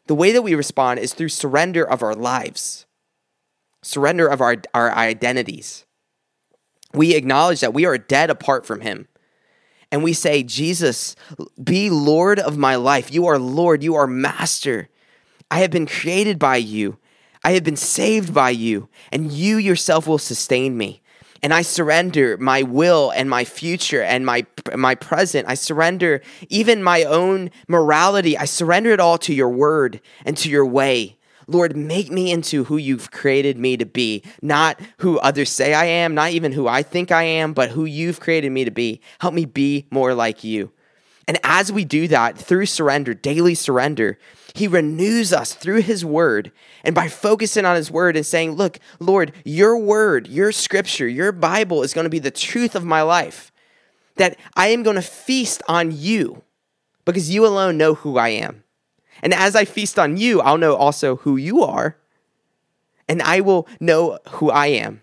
[0.06, 2.86] the way that we respond is through surrender of our lives,
[3.82, 5.86] surrender of our, our identities.
[6.92, 9.08] We acknowledge that we are dead apart from Him.
[9.92, 11.16] And we say, Jesus,
[11.62, 13.12] be Lord of my life.
[13.12, 13.82] You are Lord.
[13.82, 14.88] You are Master.
[15.50, 16.98] I have been created by you.
[17.42, 21.00] I have been saved by you, and you yourself will sustain me
[21.42, 25.48] and I surrender my will and my future and my my present.
[25.48, 28.36] I surrender even my own morality.
[28.36, 31.16] I surrender it all to your word and to your way.
[31.46, 35.86] Lord, make me into who you've created me to be, not who others say I
[35.86, 39.00] am, not even who I think I am, but who you've created me to be.
[39.18, 40.70] Help me be more like you.
[41.26, 44.18] And as we do that through surrender, daily surrender,
[44.54, 46.52] he renews us through his word.
[46.84, 51.32] And by focusing on his word and saying, Look, Lord, your word, your scripture, your
[51.32, 53.52] Bible is going to be the truth of my life.
[54.16, 56.42] That I am going to feast on you
[57.04, 58.64] because you alone know who I am.
[59.22, 61.96] And as I feast on you, I'll know also who you are.
[63.08, 65.02] And I will know who I am.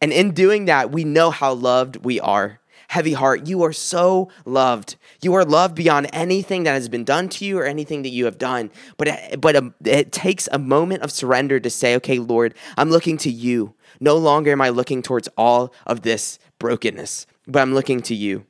[0.00, 2.59] And in doing that, we know how loved we are
[2.90, 4.96] heavy heart, you are so loved.
[5.22, 8.24] You are loved beyond anything that has been done to you or anything that you
[8.24, 8.68] have done.
[8.96, 13.16] But, but um, it takes a moment of surrender to say, okay, Lord, I'm looking
[13.18, 13.74] to you.
[14.00, 18.44] No longer am I looking towards all of this brokenness, but I'm looking to you.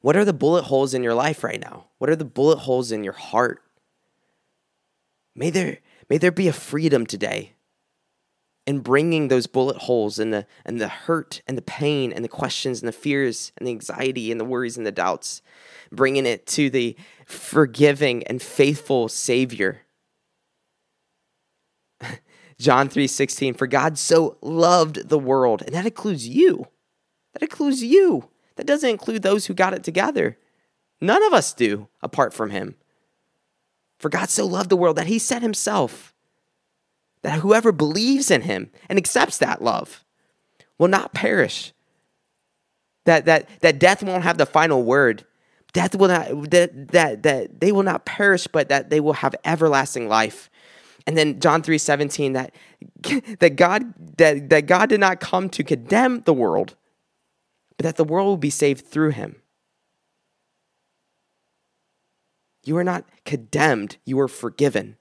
[0.00, 1.86] What are the bullet holes in your life right now?
[1.98, 3.62] What are the bullet holes in your heart?
[5.36, 5.78] May there,
[6.08, 7.52] may there be a freedom today
[8.70, 12.28] and bringing those bullet holes and the and the hurt and the pain and the
[12.28, 15.42] questions and the fears and the anxiety and the worries and the doubts
[15.90, 16.96] bringing it to the
[17.26, 19.82] forgiving and faithful savior.
[22.60, 26.68] John 3:16 for God so loved the world and that includes you.
[27.32, 28.28] That includes you.
[28.54, 30.38] That doesn't include those who got it together.
[31.00, 32.76] None of us do apart from him.
[33.98, 36.14] For God so loved the world that he sent himself
[37.22, 40.04] that whoever believes in him and accepts that love
[40.78, 41.72] will not perish.
[43.04, 45.24] That, that, that death won't have the final word.
[45.72, 49.34] Death will not, that, that, that they will not perish, but that they will have
[49.44, 50.50] everlasting life.
[51.06, 52.54] And then John 3 17, that,
[53.38, 56.76] that, God, that, that God did not come to condemn the world,
[57.76, 59.36] but that the world will be saved through him.
[62.64, 64.96] You are not condemned, you are forgiven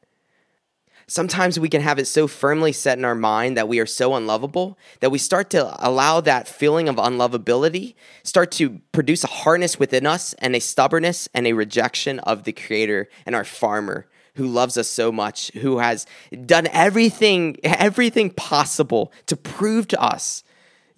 [1.10, 4.16] sometimes we can have it so firmly set in our mind that we are so
[4.16, 9.80] unlovable that we start to allow that feeling of unlovability start to produce a hardness
[9.80, 14.48] within us and a stubbornness and a rejection of the creator and our farmer who
[14.48, 16.06] loves us so much who has
[16.46, 20.44] done everything everything possible to prove to us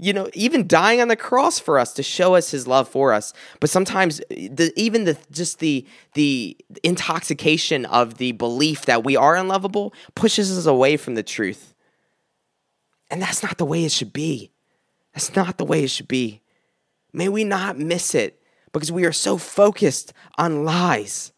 [0.01, 3.13] you know, even dying on the cross for us to show us his love for
[3.13, 3.33] us.
[3.59, 5.85] But sometimes eh, the, even the just the
[6.15, 11.75] the intoxication of the belief that we are unlovable pushes us away from the truth.
[13.11, 14.51] And that's not the way it should be.
[15.13, 16.41] That's not the way it should be.
[17.13, 18.41] May we not miss it
[18.73, 21.31] because we are so focused on lies.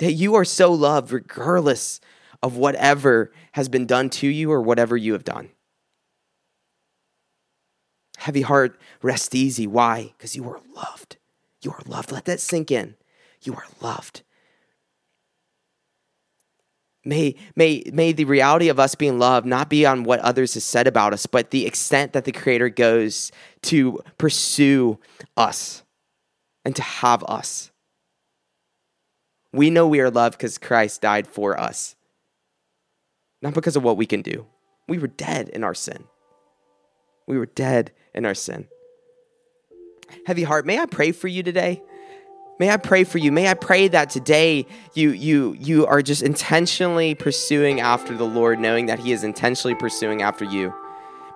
[0.00, 1.98] That you are so loved regardless
[2.42, 5.48] of whatever has been done to you or whatever you have done.
[8.22, 9.66] Heavy heart, rest easy.
[9.66, 10.12] Why?
[10.16, 11.16] Because you are loved.
[11.60, 12.12] You are loved.
[12.12, 12.94] Let that sink in.
[13.42, 14.22] You are loved.
[17.04, 20.62] May, may, may the reality of us being loved not be on what others have
[20.62, 25.00] said about us, but the extent that the Creator goes to pursue
[25.36, 25.82] us
[26.64, 27.72] and to have us.
[29.52, 31.96] We know we are loved because Christ died for us,
[33.42, 34.46] not because of what we can do.
[34.86, 36.04] We were dead in our sin.
[37.26, 38.68] We were dead in our sin.
[40.26, 41.82] Heavy heart, may I pray for you today?
[42.58, 43.32] May I pray for you?
[43.32, 48.60] May I pray that today you you you are just intentionally pursuing after the Lord,
[48.60, 50.72] knowing that He is intentionally pursuing after you.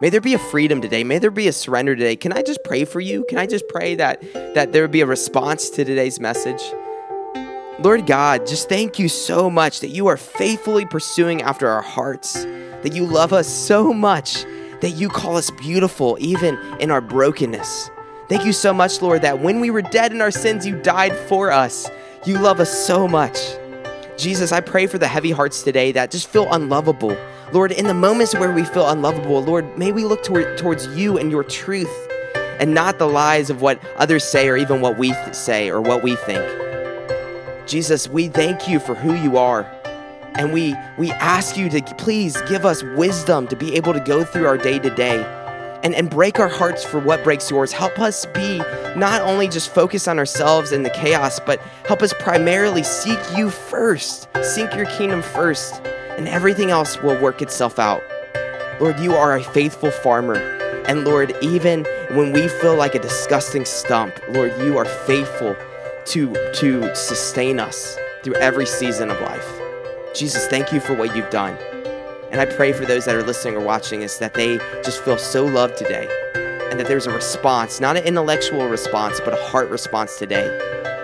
[0.00, 1.04] May there be a freedom today.
[1.04, 2.16] May there be a surrender today.
[2.16, 3.24] Can I just pray for you?
[3.28, 4.22] Can I just pray that
[4.54, 6.62] that there would be a response to today's message?
[7.80, 12.34] Lord God, just thank you so much that you are faithfully pursuing after our hearts,
[12.44, 14.44] that you love us so much
[14.80, 17.90] that you call us beautiful even in our brokenness.
[18.28, 21.16] Thank you so much, Lord, that when we were dead in our sins, you died
[21.16, 21.88] for us.
[22.24, 23.38] You love us so much.
[24.18, 27.16] Jesus, I pray for the heavy hearts today that just feel unlovable.
[27.52, 31.18] Lord, in the moments where we feel unlovable, Lord, may we look toward, towards you
[31.18, 32.08] and your truth
[32.58, 35.80] and not the lies of what others say or even what we th- say or
[35.80, 36.44] what we think.
[37.66, 39.70] Jesus, we thank you for who you are.
[40.38, 44.24] And we, we ask you to please give us wisdom to be able to go
[44.24, 45.24] through our day to day
[45.82, 47.72] and, and break our hearts for what breaks yours.
[47.72, 48.58] Help us be
[48.96, 53.50] not only just focused on ourselves and the chaos, but help us primarily seek you
[53.50, 55.80] first, seek your kingdom first,
[56.18, 58.02] and everything else will work itself out.
[58.80, 60.36] Lord, you are a faithful farmer.
[60.86, 65.56] And Lord, even when we feel like a disgusting stump, Lord, you are faithful
[66.06, 69.65] to, to sustain us through every season of life.
[70.16, 71.54] Jesus, thank you for what you've done.
[72.30, 75.18] And I pray for those that are listening or watching us that they just feel
[75.18, 76.08] so loved today
[76.70, 80.46] and that there's a response, not an intellectual response, but a heart response today.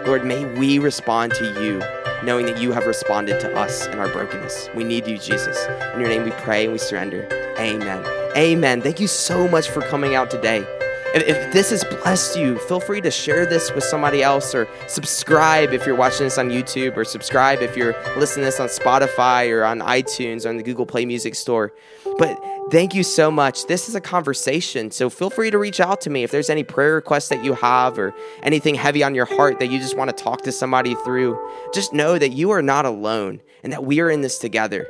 [0.07, 1.79] Lord, may we respond to you
[2.25, 4.71] knowing that you have responded to us in our brokenness.
[4.75, 5.59] We need you, Jesus.
[5.93, 7.29] In your name we pray and we surrender.
[7.59, 8.05] Amen.
[8.35, 8.81] Amen.
[8.81, 10.67] Thank you so much for coming out today.
[11.15, 15.75] If, this has blessed you, feel free to share this with somebody else or subscribe
[15.75, 19.51] if you're watching this on YouTube or subscribe if you're listening to this on Spotify
[19.51, 21.75] or on iTunes or on the Google Play Music Store.
[22.17, 23.67] But thank you so much.
[23.67, 26.65] This is a conversation, so feel free to reach out to me if there's any
[26.65, 30.17] prayer requests that you have or anything heavy on your heart that you just want
[30.17, 31.39] to talk to somebody through.
[31.75, 34.87] Just know that you are not alone and that we are in this together.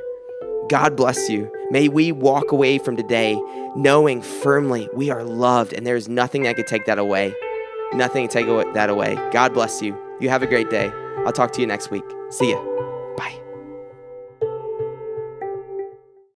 [0.69, 1.51] God bless you.
[1.71, 3.39] May we walk away from today
[3.75, 7.33] knowing firmly we are loved and there's nothing that could take that away.
[7.93, 9.15] Nothing can take that away.
[9.31, 9.97] God bless you.
[10.19, 10.89] You have a great day.
[11.25, 12.03] I'll talk to you next week.
[12.29, 12.82] See ya.